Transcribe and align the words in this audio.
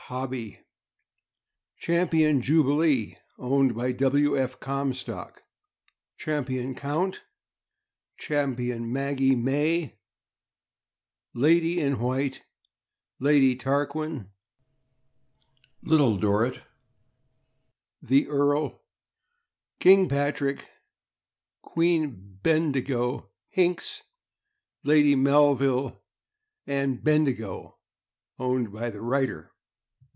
F. 0.01 0.15
Hobbie; 0.17 0.59
Champion 1.77 2.41
Jubilee, 2.41 3.15
owned 3.37 3.73
by 3.73 3.93
W. 3.93 4.37
F. 4.37 4.59
Comstock; 4.59 5.41
Champion 6.17 6.75
Count, 6.75 7.21
Champion 8.17 8.91
Maggie 8.91 9.37
May, 9.37 9.97
Lady 11.33 11.79
in 11.79 11.99
White, 11.99 12.41
Lady 13.19 13.55
Tarquin, 13.55 14.29
Little 15.81 16.17
Dorrit, 16.17 16.59
The 18.01 18.27
Earl, 18.27 18.81
King 19.79 20.09
Patrick, 20.09 20.67
Queen 21.61 22.39
Bendigo, 22.43 23.29
Hinks, 23.47 24.01
Lady 24.83 25.15
Melville, 25.15 26.01
and 26.67 27.01
Bendigo, 27.01 27.77
owned 28.37 28.73
by 28.73 28.89
the 28.89 28.99
writer. 28.99 29.47